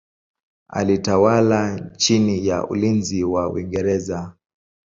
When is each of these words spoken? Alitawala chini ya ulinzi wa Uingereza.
Alitawala 0.69 1.79
chini 1.97 2.47
ya 2.47 2.67
ulinzi 2.67 3.23
wa 3.23 3.49
Uingereza. 3.49 4.33